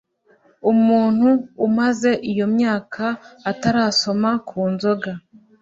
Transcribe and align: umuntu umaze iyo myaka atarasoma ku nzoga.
umuntu 0.71 1.27
umaze 1.67 2.11
iyo 2.31 2.45
myaka 2.55 3.05
atarasoma 3.51 4.29
ku 4.47 4.61
nzoga. 4.73 5.11